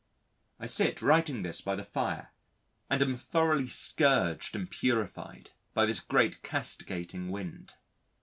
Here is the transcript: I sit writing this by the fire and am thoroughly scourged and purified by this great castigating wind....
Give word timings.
I 0.59 0.65
sit 0.65 0.99
writing 1.03 1.43
this 1.43 1.61
by 1.61 1.75
the 1.75 1.83
fire 1.83 2.31
and 2.89 3.03
am 3.03 3.15
thoroughly 3.15 3.67
scourged 3.69 4.55
and 4.55 4.67
purified 4.67 5.51
by 5.75 5.85
this 5.85 5.99
great 5.99 6.41
castigating 6.41 7.29
wind.... 7.29 7.75